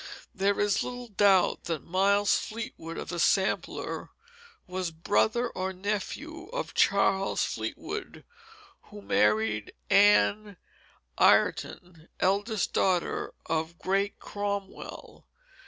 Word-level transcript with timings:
There 0.33 0.59
is 0.59 0.81
little 0.83 1.09
doubt 1.09 1.65
that 1.65 1.83
the 1.83 1.87
Miles 1.87 2.35
Fleetwood 2.35 2.97
of 2.97 3.09
the 3.09 3.19
sampler 3.19 4.09
was 4.65 4.87
the 4.87 4.93
brother 4.93 5.47
or 5.49 5.73
nephew 5.73 6.47
of 6.47 6.73
Charles 6.73 7.45
Fleetwood 7.45 8.23
who 8.89 9.03
married 9.03 9.73
Anne 9.91 10.57
Ireton, 11.19 12.09
eldest 12.19 12.73
daughter 12.73 13.35
of 13.45 13.77
great 13.77 14.17
Cromwell. 14.19 15.27